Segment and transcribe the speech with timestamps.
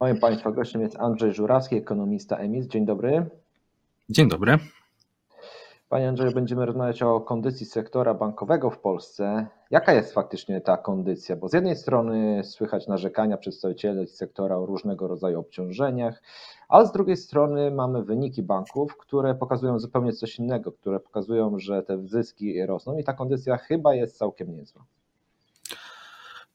[0.00, 2.66] Moim Państwa gościem jest Andrzej Żurawski, ekonomista EMIS.
[2.66, 3.26] Dzień dobry.
[4.08, 4.58] Dzień dobry.
[5.88, 9.46] Panie Andrzeju, będziemy rozmawiać o kondycji sektora bankowego w Polsce.
[9.70, 11.36] Jaka jest faktycznie ta kondycja?
[11.36, 16.22] Bo z jednej strony słychać narzekania przedstawicieli sektora o różnego rodzaju obciążeniach,
[16.68, 21.82] a z drugiej strony mamy wyniki banków, które pokazują zupełnie coś innego, które pokazują, że
[21.82, 24.84] te zyski rosną i ta kondycja chyba jest całkiem niezła.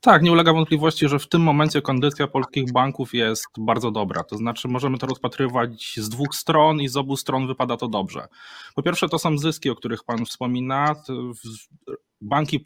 [0.05, 4.23] Tak, nie ulega wątpliwości, że w tym momencie kondycja polskich banków jest bardzo dobra.
[4.23, 8.27] To znaczy, możemy to rozpatrywać z dwóch stron i z obu stron wypada to dobrze.
[8.75, 10.95] Po pierwsze, to są zyski, o których Pan wspomina.
[12.25, 12.59] Banki,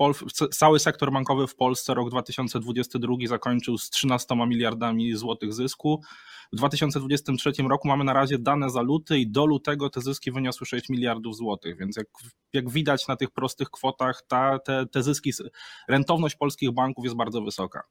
[0.52, 6.02] cały sektor bankowy w Polsce rok 2022 zakończył z 13 miliardami złotych zysku.
[6.54, 10.66] W 2023 roku mamy na razie dane za luty i do lutego te zyski wyniosły
[10.68, 12.08] 6 miliardów złotych, więc jak,
[12.54, 15.32] jak widać na tych prostych kwotach, ta, te, te zyski,
[15.88, 17.84] rentowność polskich banków jest bardzo wysoka.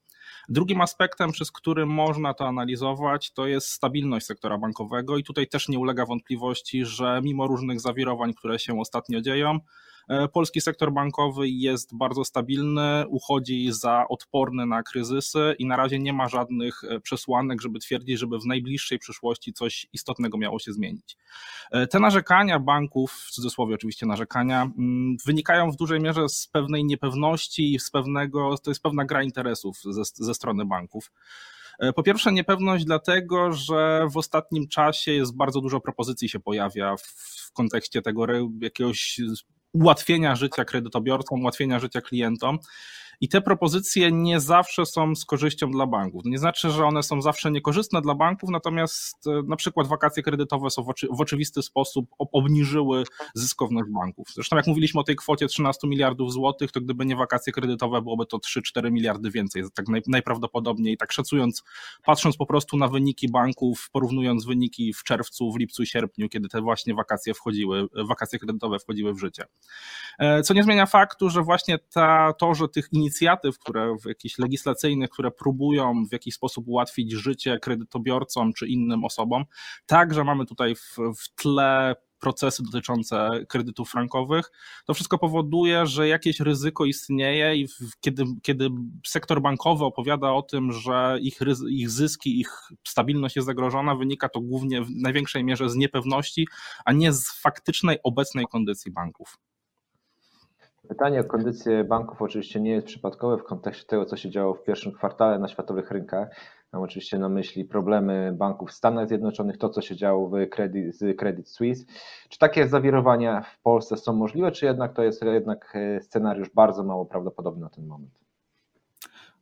[0.49, 5.69] Drugim aspektem, przez który można to analizować, to jest stabilność sektora bankowego i tutaj też
[5.69, 9.61] nie ulega wątpliwości, że mimo różnych zawirowań, które się ostatnio dzieją,
[10.09, 15.99] E, polski sektor bankowy jest bardzo stabilny, uchodzi za odporny na kryzysy i na razie
[15.99, 20.73] nie ma żadnych e, przesłanek, żeby twierdzić, żeby w najbliższej przyszłości coś istotnego miało się
[20.73, 21.17] zmienić.
[21.71, 26.85] E, te narzekania banków, w cudzysłowie oczywiście narzekania, mm, wynikają w dużej mierze z pewnej
[26.85, 31.13] niepewności i z pewnego, to jest pewna gra interesów ze, ze strony banków.
[31.97, 37.53] Po pierwsze, niepewność dlatego, że w ostatnim czasie jest bardzo dużo propozycji się pojawia w
[37.53, 38.27] kontekście tego
[38.61, 39.21] jakiegoś
[39.73, 42.59] ułatwienia życia kredytobiorcom, ułatwienia życia klientom.
[43.21, 46.25] I te propozycje nie zawsze są z korzyścią dla banków.
[46.25, 50.71] nie znaczy, że one są zawsze niekorzystne dla banków, natomiast e, na przykład wakacje kredytowe
[50.71, 54.29] są w, oczy, w oczywisty sposób obniżyły zyskowność banków.
[54.35, 58.27] Zresztą jak mówiliśmy o tej kwocie 13 miliardów złotych, to gdyby nie wakacje kredytowe, byłoby
[58.27, 60.97] to 3-4 miliardy więcej, tak naj, najprawdopodobniej.
[60.97, 61.65] Tak szacując,
[62.05, 66.61] patrząc po prostu na wyniki banków, porównując wyniki w czerwcu, w lipcu sierpniu, kiedy te
[66.61, 69.45] właśnie wakacje wchodziły, wakacje kredytowe wchodziły w życie.
[70.19, 74.09] E, co nie zmienia faktu, że właśnie ta, to, że tych inicjatyw inicjatyw, które w
[74.09, 79.45] jakichś legislacyjnych, które próbują w jakiś sposób ułatwić życie kredytobiorcom czy innym osobom.
[79.87, 84.51] Także mamy tutaj w, w tle procesy dotyczące kredytów frankowych,
[84.87, 87.69] to wszystko powoduje, że jakieś ryzyko istnieje i
[88.01, 88.69] kiedy, kiedy
[89.07, 92.51] sektor bankowy opowiada o tym, że ich, ich zyski, ich
[92.89, 96.49] stabilność jest zagrożona, wynika to głównie w największej mierze z niepewności,
[96.85, 99.39] a nie z faktycznej obecnej kondycji banków.
[100.89, 104.63] Pytanie o kondycję banków oczywiście nie jest przypadkowe w kontekście tego, co się działo w
[104.63, 106.29] pierwszym kwartale na światowych rynkach.
[106.73, 110.97] Mam oczywiście na myśli problemy banków w Stanach Zjednoczonych, to co się działo w Credit,
[110.97, 111.85] z Credit Suisse.
[112.29, 116.85] Czy takie zawirowania w Polsce są możliwe, czy jednak to jest jednak e, scenariusz bardzo
[116.85, 118.26] mało prawdopodobny na ten moment?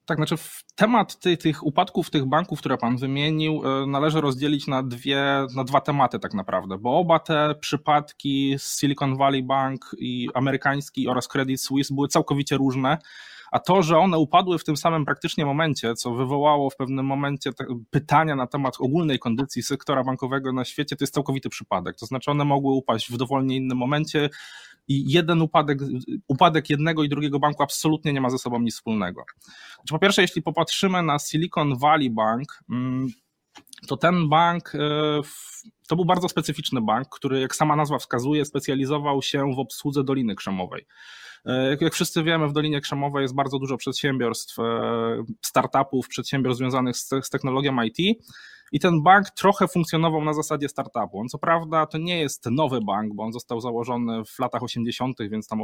[0.06, 0.34] Tak, znaczy
[0.74, 5.64] temat tych, tych upadków tych banków, które pan wymienił, e, należy rozdzielić na, dwie, na
[5.64, 11.60] dwa tematy tak naprawdę, bo oba te przypadki Silicon Valley Bank i amerykański oraz Credit
[11.60, 12.98] Suisse były całkowicie różne.
[13.52, 17.50] A to, że one upadły w tym samym praktycznie momencie, co wywołało w pewnym momencie
[17.90, 21.96] pytania na temat ogólnej kondycji sektora bankowego na świecie, to jest całkowity przypadek.
[21.96, 24.30] To znaczy, one mogły upaść w dowolnie innym momencie
[24.88, 25.78] i jeden upadek,
[26.28, 29.24] upadek jednego i drugiego banku absolutnie nie ma ze sobą nic wspólnego.
[29.74, 33.06] Znaczy, po pierwsze, jeśli popatrzymy na Silicon Valley Bank, mm,
[33.86, 34.78] to ten bank e,
[35.88, 40.34] to był bardzo specyficzny bank, który, jak sama nazwa wskazuje, specjalizował się w obsłudze Doliny
[40.34, 40.86] Krzemowej.
[41.80, 44.62] Jak, wszyscy wiemy, w Dolinie Krzemowej jest bardzo dużo przedsiębiorstw, e,
[45.42, 48.18] startupów, przedsiębiorstw związanych z, z technologią IT.
[48.72, 51.20] I ten bank trochę funkcjonował na zasadzie startupu.
[51.20, 55.18] On co prawda to nie jest nowy bank, bo on został założony w latach 80.,
[55.30, 55.62] więc tam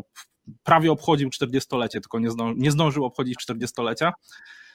[0.62, 4.12] prawie obchodził 40-lecie, tylko nie, zdążył, nie zdążył obchodzić 40-lecia.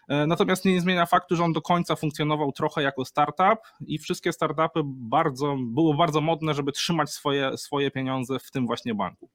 [0.07, 4.33] E, natomiast nie zmienia faktu, że on do końca funkcjonował trochę jako startup i wszystkie
[4.33, 9.29] startupy bardzo, było bardzo modne, żeby trzymać swoje, swoje pieniądze w tym właśnie banku.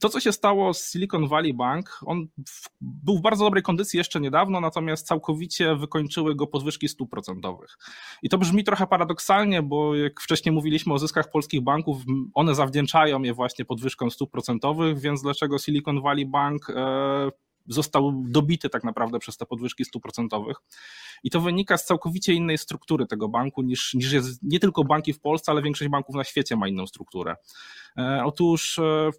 [0.00, 2.26] To, co się stało z Silicon Valley Bank, on
[2.80, 7.78] był w bardzo dobrej kondycji jeszcze niedawno, natomiast całkowicie wykończyły go podwyżki stóp procentowych.
[8.22, 12.02] I to brzmi trochę paradoksalnie, bo jak wcześniej mówiliśmy o zyskach polskich banków,
[12.34, 17.30] one zawdzięczają je właśnie podwyżkom stóp procentowych, więc dlaczego Silicon Valley Bank e,
[17.66, 20.56] został dobity tak naprawdę przez te podwyżki stóp procentowych.
[21.24, 25.12] I to wynika z całkowicie innej struktury tego banku niż, niż jest nie tylko banki
[25.12, 27.36] w Polsce, ale większość banków na świecie ma inną strukturę.
[27.98, 29.10] E, otóż e,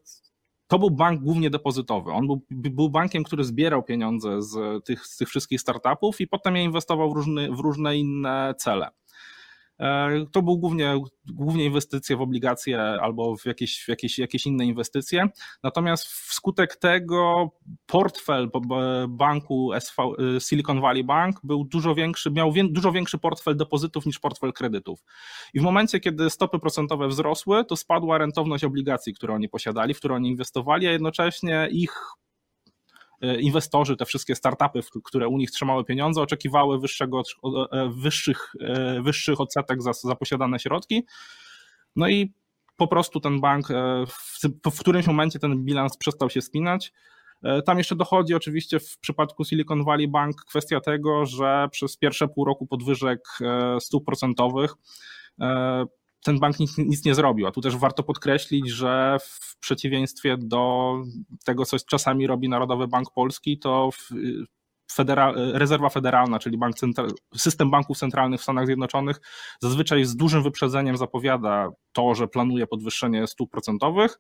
[0.73, 2.11] to był bank głównie depozytowy.
[2.11, 6.55] On był, był bankiem, który zbierał pieniądze z tych, z tych wszystkich startupów i potem
[6.55, 8.89] je inwestował w różne, w różne inne cele.
[9.79, 14.65] E, to był głównie, głównie inwestycje w obligacje albo w jakieś, w jakieś, jakieś inne
[14.65, 15.27] inwestycje.
[15.63, 17.49] Natomiast wskutek tego
[17.85, 18.49] portfel
[19.09, 20.03] banku SV,
[20.37, 24.53] y, Silicon Valley Bank był dużo większy, miał wie, dużo większy portfel depozytów niż portfel
[24.53, 25.03] kredytów.
[25.53, 29.97] I w momencie, kiedy stopy procentowe wzrosły, to spadła rentowność obligacji, które oni posiadali, w
[29.97, 32.22] które oni inwestowali, a jednocześnie ich E,
[33.39, 37.21] inwestorzy, te wszystkie startupy, które u nich trzymały pieniądze, oczekiwały wyższego,
[37.71, 41.05] e, wyższych, e, wyższych odsetek za, za posiadane środki.
[41.95, 42.33] No i
[42.77, 43.67] po prostu ten bank
[44.07, 46.93] w, w którymś momencie ten bilans przestał się spinać.
[47.65, 52.45] Tam jeszcze dochodzi oczywiście w przypadku Silicon Valley Bank kwestia tego, że przez pierwsze pół
[52.45, 53.19] roku podwyżek
[53.79, 54.73] stóp procentowych
[56.23, 57.47] ten bank nic, nic, nie zrobił.
[57.47, 60.93] A tu też warto podkreślić, że w przeciwieństwie do
[61.45, 63.89] tego, co czasami robi Narodowy Bank Polski, to
[65.53, 66.75] rezerwa federalna, czyli bank
[67.35, 69.21] system banków centralnych w Stanach Zjednoczonych,
[69.61, 74.19] zazwyczaj z dużym wyprzedzeniem zapowiada to, że planuje podwyższenie stóp procentowych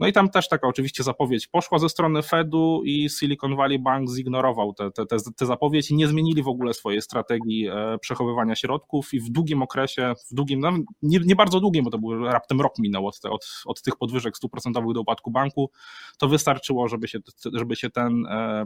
[0.00, 4.10] no i tam też taka oczywiście zapowiedź poszła ze strony Fedu i Silicon Valley Bank
[4.10, 8.56] zignorował tę te, te, te zapowiedź i nie zmienili w ogóle swojej strategii e, przechowywania
[8.56, 12.24] środków i w długim okresie, w długim, no nie, nie bardzo długim, bo to był
[12.24, 15.70] raptem rok minął od, od, od tych podwyżek stuprocentowych do upadku banku,
[16.18, 17.18] to wystarczyło, żeby się,
[17.52, 18.64] żeby się ten e,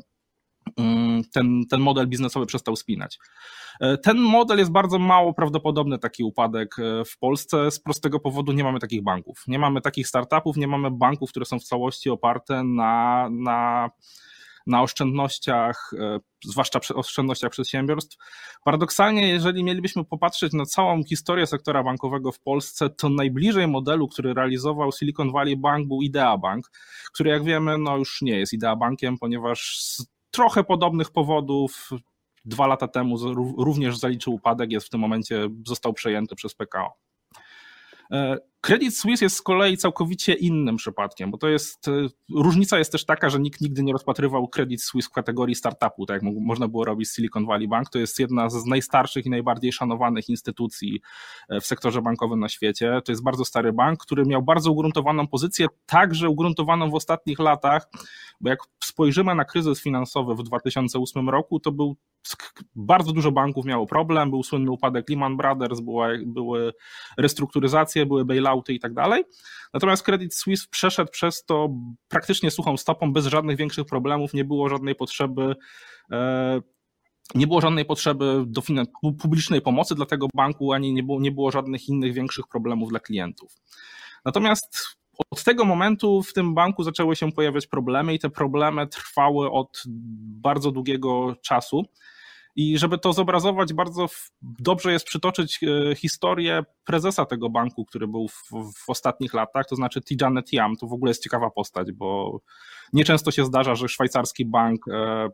[1.32, 3.19] ten, ten model biznesowy przestał spinać.
[3.81, 8.53] E, ten model jest bardzo mało prawdopodobny, taki upadek e, w Polsce, z prostego powodu
[8.53, 9.44] nie mamy takich banków.
[9.47, 13.91] Nie mamy takich startupów, nie mamy banków, które są w całości oparte na, na,
[14.67, 18.17] na oszczędnościach, e, zwłaszcza oszczędnościach przedsiębiorstw.
[18.64, 24.35] Paradoksalnie, jeżeli mielibyśmy popatrzeć na całą historię sektora bankowego w Polsce, to najbliżej modelu, który
[24.35, 26.71] realizował Silicon Valley Bank był Idea Bank,
[27.12, 29.87] który jak wiemy, no już nie jest Idea Bankiem, ponieważ
[30.38, 31.90] trochę podobnych powodów
[32.44, 33.19] dwa lata temu
[33.58, 36.93] również zaliczył upadek, jest w tym momencie, został przejęty przez PKO.
[38.61, 41.93] Credit Suisse jest z kolei całkowicie innym przypadkiem, bo to jest, e,
[42.35, 46.23] różnica jest też taka, że nikt nigdy nie rozpatrywał Credit Suisse w kategorii startupu, tak
[46.23, 47.91] jak można było robić Silicon Valley Bank.
[47.91, 51.01] To jest jedna z najstarszych i najbardziej szanowanych instytucji
[51.49, 53.01] e, w sektorze bankowym na świecie.
[53.05, 57.89] To jest bardzo stary bank, który miał bardzo ugruntowaną pozycję, także ugruntowaną w ostatnich latach,
[58.41, 61.97] bo jak spojrzymy na kryzys finansowy w 2008 roku, to był
[62.77, 65.81] bardzo dużo banków miało problem, był słynny upadek Lehman Brothers,
[66.27, 66.73] były
[67.17, 69.25] restrukturyzacje, były bailouty i tak dalej.
[69.75, 71.69] Natomiast Credit Suisse przeszedł przez to
[72.09, 75.56] praktycznie suchą stopą, bez żadnych większych problemów, nie było żadnej potrzeby
[76.12, 76.61] e,
[77.35, 78.62] nie było żadnej potrzeby do
[79.19, 83.00] publicznej pomocy dla tego banku, ani nie było, nie było żadnych innych większych problemów dla
[83.00, 83.53] klientów.
[84.25, 84.99] Natomiast
[85.31, 89.83] od tego momentu w tym banku zaczęły się pojawiać problemy i te problemy trwały od
[90.43, 91.85] bardzo długiego czasu.
[92.59, 94.07] I żeby to zobrazować, bardzo
[94.43, 98.51] dobrze jest przytoczyć e, historię prezesa tego banku, który był w,
[98.85, 100.77] w ostatnich latach, to znaczy Tijane Tiam.
[100.77, 102.41] To w ogóle jest ciekawa postać, bo
[102.93, 105.29] nieczęsto się zdarza, że szwajcarski bank e,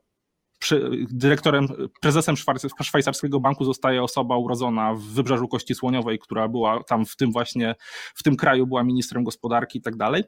[1.10, 1.68] dyrektorem,
[2.00, 2.34] prezesem
[2.82, 7.74] szwajcarskiego banku zostaje osoba urodzona w Wybrzeżu Kości Słoniowej, która była tam w tym właśnie,
[8.14, 10.24] w tym kraju była ministrem gospodarki i tak dalej.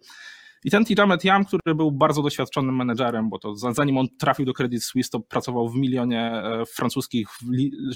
[0.65, 4.53] I ten Tijamet Yam, który był bardzo doświadczonym menedżerem, bo to zanim on trafił do
[4.53, 7.29] Credit Suisse, to pracował w milionie e, francuskich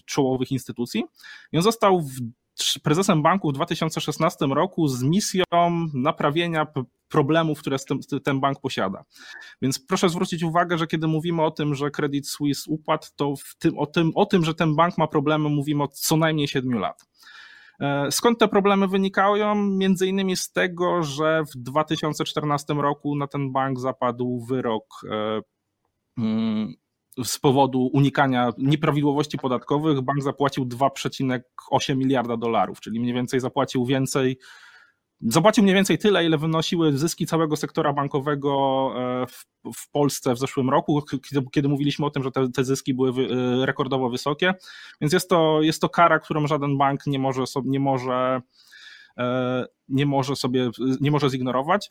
[0.06, 1.04] czołowych instytucji.
[1.52, 2.04] I on został
[2.82, 5.44] prezesem banku w 2016 roku z misją
[5.94, 6.66] naprawienia
[7.08, 7.76] problemów, które
[8.24, 9.04] ten bank posiada.
[9.62, 13.78] Więc proszę zwrócić uwagę, że kiedy mówimy o tym, że Credit Suisse upadł, to tym,
[13.78, 17.06] o, tym, o tym, że ten bank ma problemy, mówimy od co najmniej 7 lat.
[17.80, 19.54] E, skąd te problemy wynikają?
[19.54, 25.40] Między innymi z tego, że w 2014 roku na ten bank zapadł wyrok e,
[26.18, 26.74] mm,
[27.24, 30.00] z powodu unikania nieprawidłowości podatkowych.
[30.00, 34.38] Bank zapłacił 2,8 miliarda dolarów, czyli mniej więcej zapłacił więcej
[35.22, 39.44] Zapłacił mniej więcej tyle, ile wynosiły zyski całego sektora bankowego e, w,
[39.76, 43.10] w Polsce w zeszłym roku, kiedy, kiedy mówiliśmy o tym, że te, te, zyski były
[43.10, 44.54] e, rekordowo wysokie.
[45.00, 48.42] Więc jest to, jest to kara, którą żaden bank nie może, sobie, nie może,
[49.18, 51.90] e, nie może sobie nie może zignorować.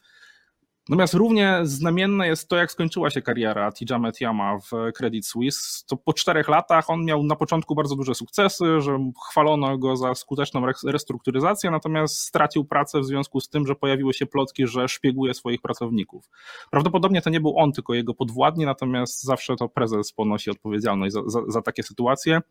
[0.89, 5.83] Natomiast równie znamienne jest to, jak skończyła się kariera Tijamet Yama w Credit Suisse.
[5.87, 10.15] To po czterech latach on miał na początku bardzo duże sukcesy, że chwalono go za
[10.15, 15.33] skuteczną restrukturyzację, natomiast stracił pracę w związku z tym, że pojawiły się plotki, że szpieguje
[15.33, 16.29] swoich pracowników.
[16.71, 21.21] Prawdopodobnie to nie był on, tylko jego podwładni, natomiast zawsze to prezes ponosi odpowiedzialność za,
[21.25, 22.41] za, za takie sytuacje.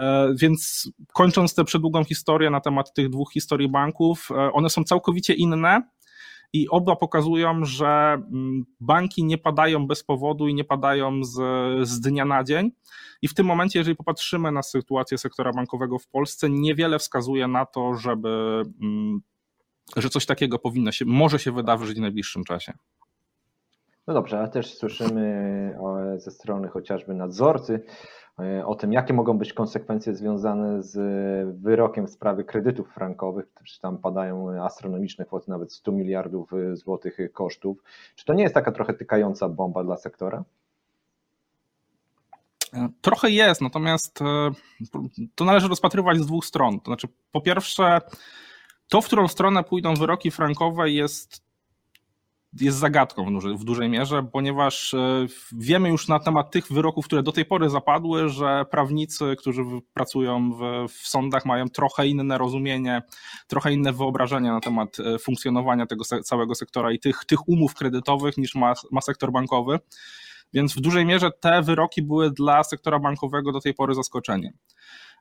[0.00, 4.84] E, więc kończąc tę przedługą historię na temat tych dwóch historii banków, e, one są
[4.84, 5.82] całkowicie inne
[6.54, 11.38] i oba pokazują, że mm, banki nie padają bez powodu i nie padają z,
[11.88, 12.70] z dnia na dzień.
[13.22, 17.66] I w tym momencie, jeżeli popatrzymy na sytuację sektora bankowego w Polsce, niewiele wskazuje na
[17.66, 19.20] to, żeby, mm,
[19.96, 22.72] że coś takiego powinno się, może się wydarzyć w najbliższym czasie.
[24.06, 25.78] No dobrze, ale też słyszymy
[26.16, 27.84] ze strony chociażby nadzorcy e,
[28.64, 30.96] o tym, jakie mogą być konsekwencje związane z
[31.58, 37.82] wyrokiem w sprawie kredytów frankowych, czy tam padają astronomiczne kwoty, nawet 100 miliardów złotych kosztów.
[38.16, 40.44] Czy to nie jest taka trochę tykająca bomba dla sektora?
[43.00, 44.50] Trochę jest, natomiast e,
[45.34, 46.80] to należy rozpatrywać z dwóch stron.
[46.80, 48.00] To znaczy, po pierwsze,
[48.88, 51.43] to, w którą stronę pójdą wyroki frankowe, jest
[52.60, 57.32] jest zagadką w, dużej mierze, ponieważ e, wiemy już na temat tych wyroków, które do
[57.32, 59.62] tej pory zapadły, że prawnicy, którzy
[59.94, 63.02] pracują w, w sądach, mają trochę inne rozumienie,
[63.46, 68.36] trochę inne wyobrażenia na temat e, funkcjonowania tego całego sektora i tych, tych umów kredytowych
[68.38, 69.78] niż ma, ma sektor bankowy.
[70.52, 74.52] Więc w dużej mierze te wyroki były dla sektora bankowego do tej pory zaskoczeniem.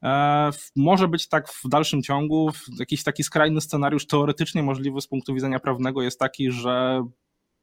[0.03, 2.51] E, może być tak w dalszym ciągu.
[2.79, 7.03] Jakiś taki skrajny scenariusz teoretycznie możliwy z punktu widzenia prawnego jest taki, że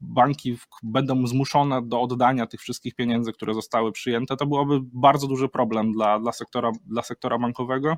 [0.00, 5.48] banki będą zmuszone do oddania tych wszystkich pieniędzy, które zostały przyjęte, to byłoby bardzo duży
[5.48, 7.96] problem dla, dla, sektora, dla sektora bankowego.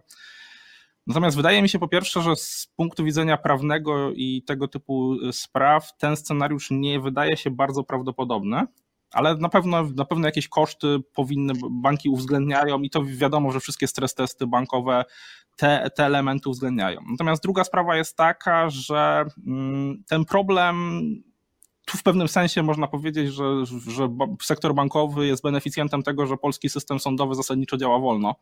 [1.07, 5.97] Natomiast wydaje mi się po pierwsze, że z punktu widzenia prawnego i tego typu spraw
[5.97, 8.67] ten scenariusz nie wydaje się bardzo prawdopodobny,
[9.13, 13.87] ale na pewno, na pewno jakieś koszty powinny banki uwzględniają i to wiadomo, że wszystkie
[13.87, 15.05] stres testy bankowe
[15.57, 17.01] te, te elementy uwzględniają.
[17.11, 21.03] Natomiast druga sprawa jest taka, że mm, ten problem
[21.87, 23.45] tu w pewnym sensie można powiedzieć, że,
[23.87, 24.09] że
[24.43, 28.35] sektor bankowy jest beneficjentem tego, że polski system sądowy zasadniczo działa wolno.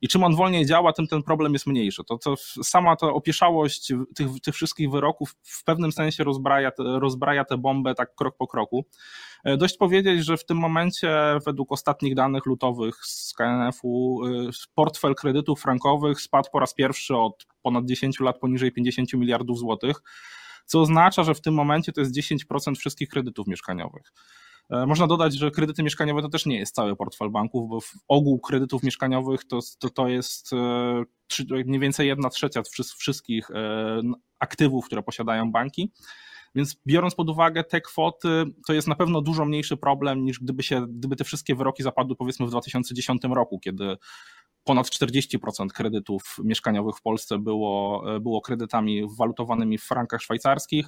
[0.00, 2.04] I czym on wolniej działa, tym ten problem jest mniejszy.
[2.04, 7.58] To, to sama ta opieszałość tych, tych wszystkich wyroków w pewnym sensie rozbraja, rozbraja tę
[7.58, 8.84] bombę tak krok po kroku.
[9.44, 15.14] E, dość powiedzieć, że w tym momencie, według ostatnich danych lutowych z KNF-u, e, portfel
[15.14, 20.02] kredytów frankowych spadł po raz pierwszy od ponad 10 lat poniżej 50 miliardów złotych
[20.68, 24.12] co oznacza, że w tym momencie to jest 10% wszystkich kredytów mieszkaniowych.
[24.70, 27.92] E, można dodać, że kredyty mieszkaniowe to też nie jest cały portfel banków, bo w
[28.08, 31.04] ogół kredytów mieszkaniowych to, to, to jest e,
[31.66, 32.62] mniej więcej jedna trzecia
[32.98, 34.00] wszystkich e,
[34.38, 35.92] aktywów, które posiadają banki.
[36.54, 40.62] Więc biorąc pod uwagę te kwoty, to jest na pewno dużo mniejszy problem niż gdyby,
[40.62, 43.96] się, gdyby te wszystkie wyroki zapadły powiedzmy w 2010 roku, kiedy
[44.68, 50.86] ponad 40% kredytów mieszkaniowych w Polsce było, było kredytami walutowanymi w frankach szwajcarskich.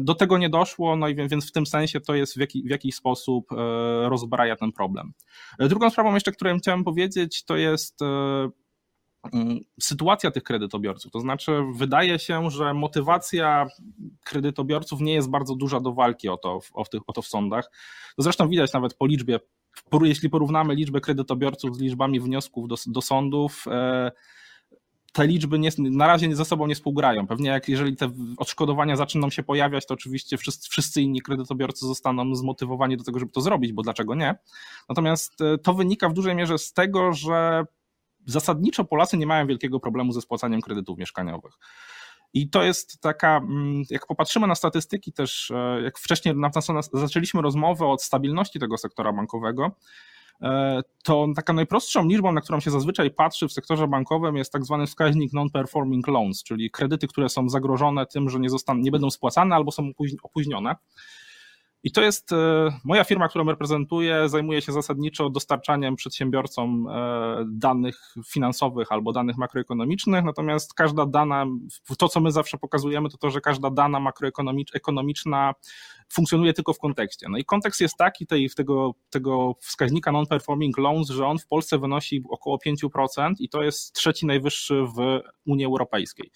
[0.00, 2.70] Do tego nie doszło, no i więc w tym sensie to jest w, jaki, w
[2.70, 3.56] jakiś sposób e,
[4.08, 5.12] rozbraja ten problem.
[5.58, 8.50] Drugą sprawą jeszcze, którą chciałem powiedzieć, to jest e,
[9.80, 11.12] sytuacja tych kredytobiorców.
[11.12, 13.66] To znaczy, wydaje się, że motywacja
[14.24, 17.70] kredytobiorców nie jest bardzo duża do walki o to, o, tych, o to w sądach.
[18.16, 19.40] To zresztą widać nawet po liczbie
[20.02, 24.10] jeśli porównamy liczbę kredytobiorców z liczbami wniosków do, do sądów, e,
[25.12, 27.26] te liczby nie, na razie ze sobą nie współgrają.
[27.26, 32.34] Pewnie jak jeżeli te odszkodowania zaczną się pojawiać, to oczywiście wszyscy, wszyscy inni kredytobiorcy zostaną
[32.34, 34.34] zmotywowani do tego, żeby to zrobić, bo dlaczego nie?
[34.88, 37.64] Natomiast e, to wynika w dużej mierze z tego, że
[38.26, 41.52] zasadniczo Polacy nie mają wielkiego problemu ze spłacaniem kredytów mieszkaniowych.
[42.34, 46.34] I to jest taka, mm, jak popatrzymy na statystyki też, e, jak wcześniej
[46.92, 49.70] zaczęliśmy rozmowę o stabilności tego sektora bankowego,
[50.42, 54.64] e, to taką najprostszą liczbą, na którą się zazwyczaj patrzy w sektorze bankowym jest tak
[54.64, 59.10] zwany wskaźnik non-performing loans, czyli kredyty, które są zagrożone tym, że nie, zostaną, nie będą
[59.10, 59.90] spłacane albo są
[60.22, 60.76] opóźnione.
[61.82, 62.36] I to jest e,
[62.84, 70.24] moja firma, którą reprezentuję, zajmuje się zasadniczo dostarczaniem przedsiębiorcom e, danych finansowych albo danych makroekonomicznych,
[70.24, 71.46] natomiast każda dana,
[71.98, 75.54] to co my zawsze pokazujemy, to to, że każda dana makroekonomiczna
[76.12, 77.26] funkcjonuje tylko w kontekście.
[77.30, 81.78] No i kontekst jest taki tej, tego, tego wskaźnika non-performing loans, że on w Polsce
[81.78, 86.30] wynosi około 5% i to jest trzeci najwyższy w Unii Europejskiej.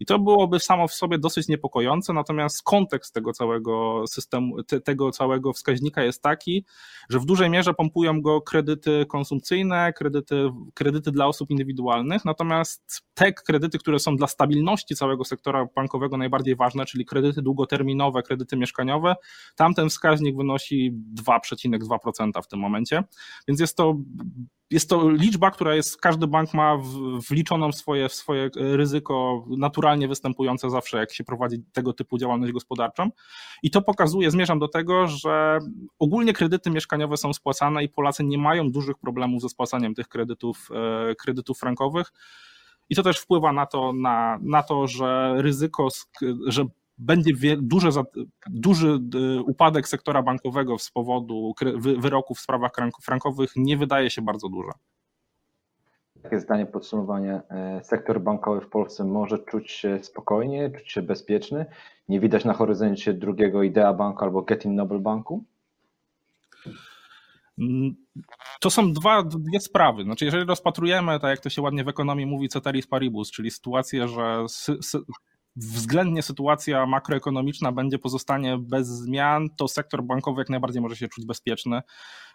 [0.00, 5.10] I to byłoby samo w sobie dosyć niepokojące, natomiast kontekst tego całego systemu, te, tego
[5.10, 6.64] całego wskaźnika jest taki,
[7.10, 13.32] że w dużej mierze pompują go kredyty konsumpcyjne, kredyty, kredyty dla osób indywidualnych, natomiast te
[13.32, 19.14] kredyty, które są dla stabilności całego sektora bankowego najbardziej ważne, czyli kredyty długoterminowe, kredyty mieszkaniowe,
[19.56, 23.04] tamten wskaźnik wynosi 2,2% w tym momencie,
[23.48, 23.96] więc jest to
[24.72, 26.78] jest to liczba, która jest, każdy bank ma
[27.30, 32.52] wliczoną w swoje, w swoje ryzyko naturalnie występujące zawsze, jak się prowadzi tego typu działalność
[32.52, 33.10] gospodarczą.
[33.62, 35.58] I to pokazuje, zmierzam do tego, że
[35.98, 40.68] ogólnie kredyty mieszkaniowe są spłacane i Polacy nie mają dużych problemów ze spłacaniem tych kredytów,
[41.10, 42.12] e, kredytów frankowych.
[42.90, 45.88] I to też wpływa na to, na, na to że ryzyko,
[46.46, 46.64] że
[47.02, 47.88] będzie duży,
[48.50, 48.98] duży
[49.46, 51.54] upadek sektora bankowego z powodu
[51.98, 54.70] wyroków w sprawach frankowych nie wydaje się bardzo duży.
[56.24, 57.42] Jakie zdanie podsumowanie?
[57.50, 61.66] E, sektor bankowy w Polsce może czuć się spokojnie, czuć się bezpieczny?
[62.08, 65.44] Nie widać na horyzoncie drugiego Idea Banku albo Getting Noble Banku?
[67.58, 67.94] Mm,
[68.60, 70.04] to są dwa, dwie sprawy.
[70.04, 74.08] Znaczy, jeżeli rozpatrujemy, tak jak to się ładnie w ekonomii mówi, ceteris paribus, czyli sytuację,
[74.08, 74.98] że sy, sy,
[75.56, 81.26] względnie sytuacja makroekonomiczna będzie pozostanie bez zmian, to sektor bankowy jak najbardziej może się czuć
[81.26, 81.80] bezpieczny.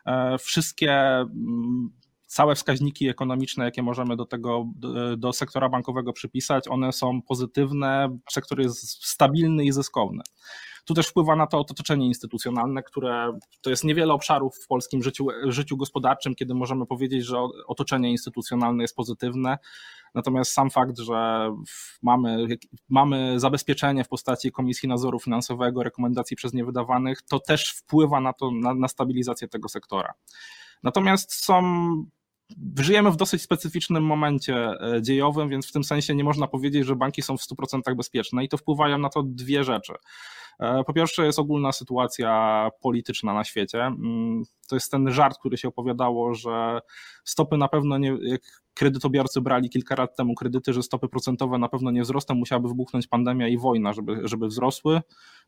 [0.06, 1.90] E, wszystkie mm,
[2.26, 8.18] całe wskaźniki ekonomiczne, jakie możemy do tego, do, do sektora bankowego przypisać, one są pozytywne,
[8.32, 10.24] sektor jest stabilny i zyskowny.
[10.88, 15.28] Tu też wpływa na to otoczenie instytucjonalne, które to jest niewiele obszarów w polskim życiu,
[15.48, 19.58] życiu gospodarczym, kiedy możemy powiedzieć, że otoczenie instytucjonalne jest pozytywne.
[20.16, 21.50] Natomiast sam fakt, że
[22.02, 22.48] mamy,
[22.90, 28.34] mamy zabezpieczenie w postaci Komisji Nadzoru Finansowego, rekomendacji przez nie wydawanych, to też wpływa na
[28.34, 30.14] to, na, na stabilizację tego sektora.
[30.84, 31.64] Natomiast są
[32.80, 36.96] Żyjemy w dosyć specyficznym momencie e, dziejowym, więc w tym sensie nie można powiedzieć, że
[36.96, 39.94] banki są w 100% bezpieczne i to wpływają na to dwie rzeczy.
[40.60, 43.84] E, po pierwsze jest ogólna sytuacja polityczna na świecie.
[43.84, 46.80] Mm, to jest ten żart, który się opowiadało, że
[47.24, 48.42] stopy na pewno nie, jak
[48.74, 53.08] kredytobiorcy brali kilka lat temu kredyty, że stopy procentowe na pewno nie wzrosną, musiałaby wybuchnąć
[53.08, 55.02] pandemia i wojna, żeby, żeby wzrosły.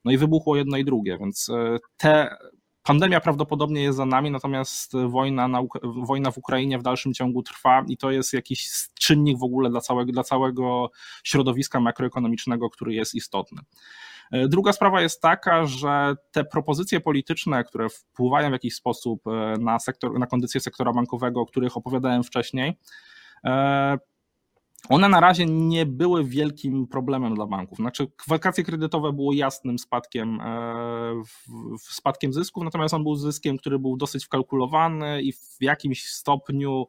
[0.06, 2.38] No i wybuchło jedno i drugie, więc e, te
[2.84, 7.86] Pandemia prawdopodobnie jest za nami, natomiast wojna, na, wojna w Ukrainie w dalszym ciągu trwa
[7.88, 8.70] i to jest jakiś
[9.00, 10.92] czynnik w ogóle dla całego, dla całego
[11.24, 13.62] środowiska makroekonomicznego, który jest istotny.
[14.32, 19.56] E, druga sprawa jest taka, że te propozycje polityczne, które wpływają w jakiś sposób e,
[19.60, 22.78] na, sektor, na kondycję sektora bankowego, o których opowiadałem wcześniej,
[23.46, 23.98] e,
[24.90, 27.78] one na razie nie były wielkim problemem dla banków.
[27.78, 30.40] Znaczy, wakacje kredytowe było jasnym spadkiem,
[31.80, 36.86] spadkiem zysków, natomiast on był zyskiem, który był dosyć wkalkulowany i w jakimś stopniu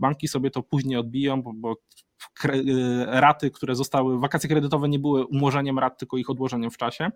[0.00, 1.74] banki sobie to później odbiją, bo,
[2.44, 7.10] Y, raty, które zostały, wakacje kredytowe nie były umorzeniem rat, tylko ich odłożeniem w czasie,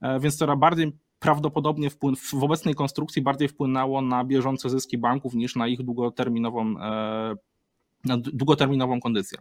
[0.00, 5.34] e, więc to bardziej prawdopodobnie wpływ, w obecnej konstrukcji bardziej wpłynęło na bieżące zyski banków
[5.34, 7.34] niż na ich długoterminową, e,
[8.04, 9.38] na długoterminową kondycję.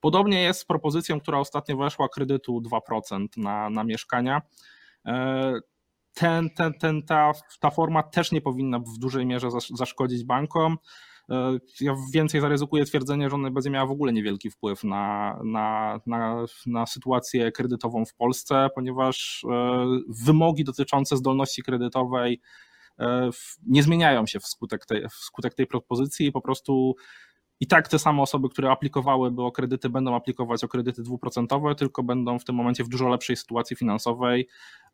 [0.00, 4.42] Podobnie jest z propozycją, która ostatnio weszła kredytu 2% na, na mieszkania.
[5.06, 5.52] E,
[6.14, 10.78] ten, ten, ten, ta, ta forma też nie powinna w dużej mierze zaszkodzić bankom.
[11.30, 16.00] E, ja więcej zaryzykuję twierdzenie, że ona będzie miała w ogóle niewielki wpływ na, na,
[16.06, 19.86] na, na sytuację kredytową w Polsce, ponieważ e,
[20.24, 22.40] wymogi dotyczące zdolności kredytowej
[23.66, 26.94] nie zmieniają się wskutek tej, wskutek tej propozycji i po prostu
[27.60, 32.02] i tak te same osoby, które aplikowałyby o kredyty, będą aplikować o kredyty dwuprocentowe, tylko
[32.02, 34.48] będą w tym momencie w dużo lepszej sytuacji finansowej.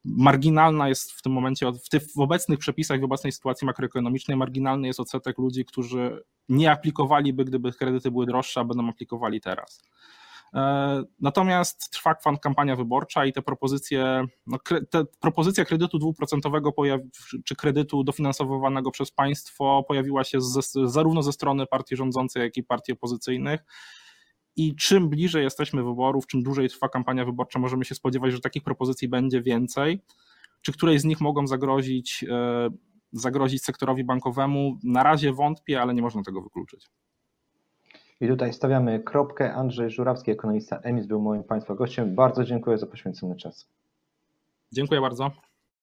[0.05, 4.87] Marginalna jest w tym momencie, w, tych, w obecnych przepisach, w obecnej sytuacji makroekonomicznej, marginalny
[4.87, 9.83] jest odsetek ludzi, którzy nie aplikowaliby, gdyby kredyty były droższe, a będą aplikowali teraz.
[10.55, 14.59] E, natomiast trwa kampania wyborcza i te propozycje, no,
[14.91, 16.73] te propozycja kredytu dwuprocentowego
[17.45, 20.39] czy kredytu dofinansowywanego przez państwo pojawiła się
[20.85, 23.65] zarówno ze strony partii rządzącej, jak i partii opozycyjnych.
[24.57, 28.63] I czym bliżej jesteśmy wyborów, czym dłużej trwa kampania wyborcza, możemy się spodziewać, że takich
[28.63, 30.01] propozycji będzie więcej.
[30.63, 32.69] Czy której z nich mogą zagrozić, e,
[33.13, 34.79] zagrozić sektorowi bankowemu?
[34.85, 36.91] Na razie wątpię, ale nie można tego wykluczyć.
[38.23, 39.55] I tutaj stawiamy kropkę.
[39.55, 42.15] Andrzej Żurawski, ekonomista EMIS, był moim Państwa gościem.
[42.15, 43.69] Bardzo dziękuję za poświęcony czas.
[44.73, 45.31] Dziękuję bardzo.